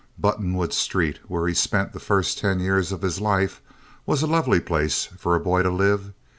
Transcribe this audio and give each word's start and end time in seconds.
Buttonwood 0.19 0.73
Street, 0.73 1.19
where 1.27 1.47
he 1.47 1.53
spent 1.53 1.93
the 1.93 1.99
first 1.99 2.39
ten 2.39 2.59
years 2.59 2.91
of 2.91 3.03
his 3.03 3.21
life, 3.21 3.61
was 4.07 4.23
a 4.23 4.25
lovely 4.25 4.59
place 4.59 5.05
for 5.05 5.35
a 5.35 5.39
boy 5.39 5.61
to 5.61 5.69
live. 5.69 6.11